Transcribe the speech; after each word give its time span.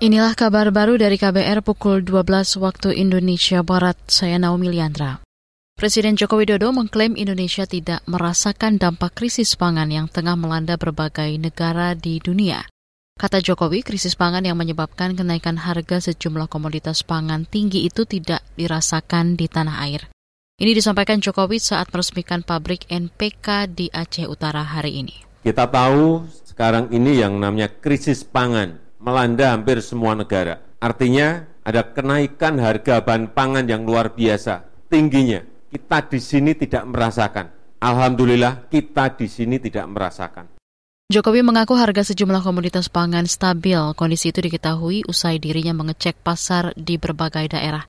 Inilah 0.00 0.32
kabar 0.32 0.72
baru 0.72 0.96
dari 0.96 1.20
KBR 1.20 1.60
pukul 1.60 2.00
12 2.00 2.56
waktu 2.56 2.96
Indonesia 2.96 3.60
Barat. 3.60 4.00
Saya 4.08 4.40
Naomi 4.40 4.72
Liandra. 4.72 5.20
Presiden 5.76 6.16
Joko 6.16 6.40
Widodo 6.40 6.72
mengklaim 6.72 7.20
Indonesia 7.20 7.68
tidak 7.68 8.00
merasakan 8.08 8.80
dampak 8.80 9.12
krisis 9.12 9.60
pangan 9.60 9.92
yang 9.92 10.08
tengah 10.08 10.40
melanda 10.40 10.80
berbagai 10.80 11.36
negara 11.36 11.92
di 11.92 12.16
dunia. 12.16 12.64
Kata 13.20 13.44
Jokowi, 13.44 13.84
krisis 13.84 14.16
pangan 14.16 14.40
yang 14.40 14.56
menyebabkan 14.56 15.12
kenaikan 15.12 15.60
harga 15.60 16.00
sejumlah 16.00 16.48
komoditas 16.48 17.04
pangan 17.04 17.44
tinggi 17.44 17.84
itu 17.84 18.08
tidak 18.08 18.40
dirasakan 18.56 19.36
di 19.36 19.52
tanah 19.52 19.84
air. 19.84 20.08
Ini 20.56 20.72
disampaikan 20.72 21.20
Jokowi 21.20 21.60
saat 21.60 21.92
meresmikan 21.92 22.40
pabrik 22.40 22.88
NPK 22.88 23.68
di 23.68 23.92
Aceh 23.92 24.24
Utara 24.24 24.64
hari 24.64 25.04
ini. 25.04 25.28
Kita 25.44 25.68
tahu 25.68 26.24
sekarang 26.48 26.88
ini 26.88 27.20
yang 27.20 27.36
namanya 27.36 27.68
krisis 27.68 28.24
pangan 28.24 28.88
melanda 29.00 29.56
hampir 29.56 29.80
semua 29.80 30.12
negara. 30.12 30.60
Artinya 30.78 31.48
ada 31.64 31.84
kenaikan 31.92 32.60
harga 32.60 33.00
bahan 33.00 33.32
pangan 33.32 33.66
yang 33.68 33.84
luar 33.84 34.12
biasa, 34.12 34.86
tingginya. 34.92 35.44
Kita 35.70 36.02
di 36.06 36.18
sini 36.18 36.52
tidak 36.54 36.84
merasakan. 36.86 37.46
Alhamdulillah 37.80 38.68
kita 38.68 39.16
di 39.16 39.26
sini 39.30 39.56
tidak 39.56 39.86
merasakan. 39.88 40.60
Jokowi 41.10 41.42
mengaku 41.42 41.74
harga 41.74 42.06
sejumlah 42.06 42.42
komoditas 42.42 42.86
pangan 42.86 43.26
stabil. 43.26 43.78
Kondisi 43.98 44.30
itu 44.30 44.46
diketahui 44.46 45.02
usai 45.10 45.42
dirinya 45.42 45.74
mengecek 45.74 46.22
pasar 46.22 46.70
di 46.78 47.02
berbagai 47.02 47.50
daerah. 47.50 47.82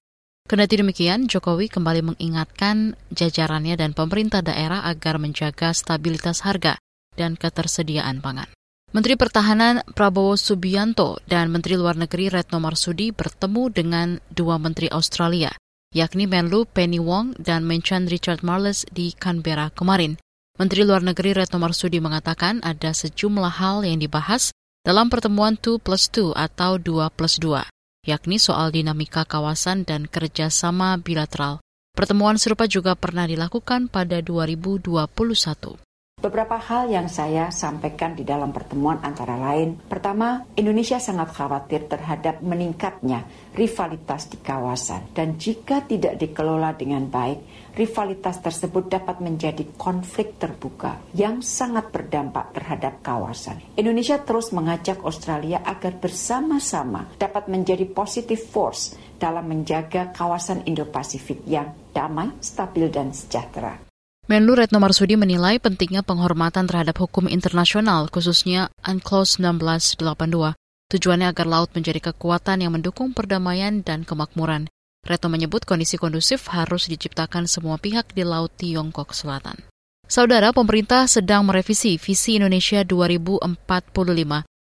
Kendati 0.49 0.81
demikian, 0.81 1.29
Jokowi 1.29 1.69
kembali 1.69 2.01
mengingatkan 2.01 2.97
jajarannya 3.13 3.77
dan 3.77 3.93
pemerintah 3.93 4.41
daerah 4.41 4.83
agar 4.89 5.21
menjaga 5.21 5.69
stabilitas 5.69 6.41
harga 6.41 6.81
dan 7.13 7.37
ketersediaan 7.37 8.25
pangan. 8.25 8.49
Menteri 8.91 9.15
Pertahanan 9.15 9.87
Prabowo 9.95 10.35
Subianto 10.35 11.15
dan 11.23 11.47
Menteri 11.47 11.79
Luar 11.79 11.95
Negeri 11.95 12.27
Retno 12.27 12.59
Marsudi 12.59 13.15
bertemu 13.15 13.71
dengan 13.71 14.19
dua 14.27 14.59
menteri 14.59 14.91
Australia, 14.91 15.47
yakni 15.95 16.27
Menlu 16.27 16.67
Penny 16.67 16.99
Wong 16.99 17.31
dan 17.39 17.63
Menchan 17.63 18.11
Richard 18.11 18.43
Marles 18.43 18.83
di 18.91 19.15
Canberra 19.15 19.71
kemarin. 19.71 20.19
Menteri 20.59 20.83
Luar 20.83 21.07
Negeri 21.07 21.31
Retno 21.31 21.55
Marsudi 21.63 22.03
mengatakan 22.03 22.59
ada 22.67 22.91
sejumlah 22.91 23.63
hal 23.63 23.87
yang 23.87 23.95
dibahas 23.95 24.51
dalam 24.83 25.07
pertemuan 25.07 25.55
2 25.55 25.79
plus 25.79 26.11
2 26.11 26.35
atau 26.35 26.75
2 26.75 27.15
plus 27.15 27.39
2, 27.39 27.63
yakni 28.11 28.43
soal 28.43 28.75
dinamika 28.75 29.23
kawasan 29.23 29.87
dan 29.87 30.03
kerjasama 30.03 30.99
bilateral. 30.99 31.63
Pertemuan 31.95 32.35
serupa 32.35 32.67
juga 32.67 32.99
pernah 32.99 33.23
dilakukan 33.23 33.87
pada 33.87 34.19
2021. 34.19 35.79
Beberapa 36.21 36.53
hal 36.61 36.93
yang 36.93 37.09
saya 37.09 37.49
sampaikan 37.49 38.13
di 38.13 38.21
dalam 38.21 38.53
pertemuan 38.53 39.01
antara 39.01 39.41
lain, 39.41 39.73
pertama, 39.89 40.45
Indonesia 40.53 41.01
sangat 41.01 41.33
khawatir 41.33 41.89
terhadap 41.89 42.45
meningkatnya 42.45 43.25
rivalitas 43.57 44.29
di 44.29 44.37
kawasan 44.37 45.09
dan 45.17 45.41
jika 45.41 45.81
tidak 45.81 46.21
dikelola 46.21 46.77
dengan 46.77 47.09
baik, 47.09 47.41
rivalitas 47.73 48.37
tersebut 48.37 48.85
dapat 48.85 49.17
menjadi 49.17 49.65
konflik 49.81 50.37
terbuka 50.37 51.01
yang 51.17 51.41
sangat 51.41 51.89
berdampak 51.89 52.53
terhadap 52.53 53.01
kawasan. 53.01 53.57
Indonesia 53.73 54.21
terus 54.21 54.53
mengajak 54.53 55.01
Australia 55.01 55.65
agar 55.65 55.97
bersama-sama 55.97 57.09
dapat 57.17 57.49
menjadi 57.49 57.89
positive 57.89 58.45
force 58.45 58.93
dalam 59.17 59.49
menjaga 59.49 60.13
kawasan 60.13 60.69
Indo-Pasifik 60.69 61.49
yang 61.49 61.73
damai, 61.97 62.29
stabil, 62.45 62.93
dan 62.93 63.09
sejahtera. 63.09 63.90
Menlu 64.31 64.55
Retno 64.55 64.79
Marsudi 64.79 65.19
menilai 65.19 65.59
pentingnya 65.59 66.07
penghormatan 66.07 66.63
terhadap 66.63 67.03
hukum 67.03 67.27
internasional, 67.27 68.07
khususnya 68.07 68.71
UNCLOS 68.79 69.43
1982. 69.43 70.55
Tujuannya 70.87 71.27
agar 71.27 71.43
laut 71.51 71.75
menjadi 71.75 71.99
kekuatan 71.99 72.63
yang 72.63 72.71
mendukung 72.71 73.11
perdamaian 73.11 73.83
dan 73.83 74.07
kemakmuran. 74.07 74.71
Retno 75.03 75.27
menyebut 75.27 75.67
kondisi 75.67 75.99
kondusif 75.99 76.47
harus 76.47 76.87
diciptakan 76.87 77.43
semua 77.43 77.75
pihak 77.75 78.15
di 78.15 78.23
Laut 78.23 78.55
Tiongkok 78.55 79.11
Selatan. 79.11 79.67
Saudara, 80.07 80.55
pemerintah 80.55 81.11
sedang 81.11 81.43
merevisi 81.43 81.99
visi 81.99 82.39
Indonesia 82.39 82.87
2045. 82.87 83.51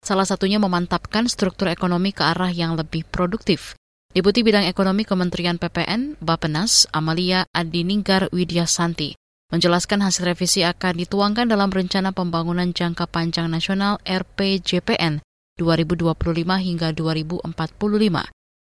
Salah 0.03 0.26
satunya 0.26 0.59
memantapkan 0.59 1.31
struktur 1.31 1.70
ekonomi 1.70 2.10
ke 2.10 2.26
arah 2.26 2.50
yang 2.50 2.75
lebih 2.75 3.06
produktif. 3.06 3.78
Deputi 4.10 4.43
Bidang 4.43 4.66
Ekonomi 4.66 5.06
Kementerian 5.06 5.62
PPN, 5.62 6.19
Bapenas, 6.19 6.91
Amalia 6.91 7.47
Adininggar 7.54 8.34
Widyasanti, 8.34 9.14
menjelaskan 9.54 10.03
hasil 10.03 10.34
revisi 10.34 10.66
akan 10.66 10.98
dituangkan 10.98 11.47
dalam 11.47 11.70
Rencana 11.70 12.10
Pembangunan 12.10 12.75
Jangka 12.75 13.06
Panjang 13.06 13.47
Nasional 13.47 14.03
RPJPN 14.03 15.22
2025 15.62 16.10
hingga 16.59 16.91
2045. 16.91 17.54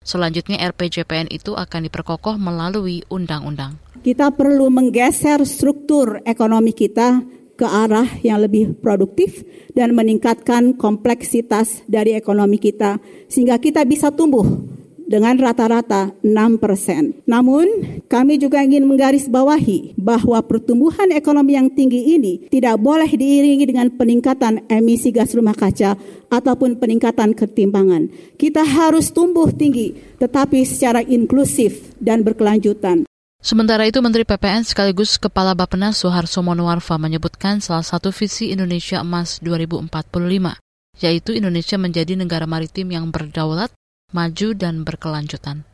Selanjutnya 0.02 0.58
RPJPN 0.58 1.30
itu 1.30 1.54
akan 1.54 1.86
diperkokoh 1.86 2.34
melalui 2.42 3.06
undang-undang. 3.06 3.78
Kita 4.02 4.34
perlu 4.34 4.66
menggeser 4.66 5.46
struktur 5.46 6.26
ekonomi 6.26 6.74
kita 6.74 7.22
ke 7.54 7.66
arah 7.68 8.10
yang 8.26 8.42
lebih 8.42 8.74
produktif 8.82 9.46
dan 9.78 9.94
meningkatkan 9.94 10.74
kompleksitas 10.74 11.86
dari 11.86 12.18
ekonomi 12.18 12.58
kita 12.58 12.98
sehingga 13.30 13.62
kita 13.62 13.86
bisa 13.86 14.10
tumbuh 14.10 14.69
dengan 15.10 15.34
rata-rata 15.42 16.14
6 16.22 16.62
persen. 16.62 17.18
Namun, 17.26 17.66
kami 18.06 18.38
juga 18.38 18.62
ingin 18.62 18.86
menggarisbawahi 18.86 19.98
bahwa 19.98 20.38
pertumbuhan 20.46 21.10
ekonomi 21.10 21.58
yang 21.58 21.66
tinggi 21.74 22.14
ini 22.14 22.46
tidak 22.46 22.78
boleh 22.78 23.10
diiringi 23.10 23.66
dengan 23.66 23.90
peningkatan 23.90 24.70
emisi 24.70 25.10
gas 25.10 25.34
rumah 25.34 25.58
kaca 25.58 25.98
ataupun 26.30 26.78
peningkatan 26.78 27.34
ketimpangan. 27.34 28.06
Kita 28.38 28.62
harus 28.62 29.10
tumbuh 29.10 29.50
tinggi, 29.50 29.98
tetapi 30.22 30.62
secara 30.62 31.02
inklusif 31.02 31.90
dan 31.98 32.22
berkelanjutan. 32.22 33.10
Sementara 33.40 33.88
itu, 33.88 33.98
Menteri 34.04 34.22
PPN 34.22 34.68
sekaligus 34.68 35.16
Kepala 35.16 35.56
Bappenas 35.56 35.98
Soeharto 35.98 36.44
Monoarfa 36.44 37.00
menyebutkan 37.00 37.58
salah 37.58 37.82
satu 37.82 38.12
visi 38.12 38.52
Indonesia 38.52 39.00
Emas 39.00 39.40
2045, 39.40 40.60
yaitu 41.00 41.32
Indonesia 41.32 41.80
menjadi 41.80 42.20
negara 42.20 42.44
maritim 42.44 42.92
yang 42.92 43.08
berdaulat, 43.08 43.72
maju 44.10 44.48
dan 44.54 44.86
berkelanjutan. 44.86 45.66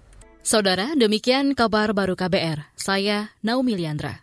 Saudara, 0.47 0.95
demikian 0.95 1.59
kabar 1.59 1.91
baru 1.91 2.15
KBR. 2.15 2.71
Saya 2.79 3.35
Naomi 3.43 3.75
Liandra. 3.75 4.23